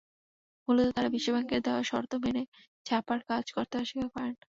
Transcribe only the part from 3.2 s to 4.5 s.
কাজ করতে অস্বীকার করেন।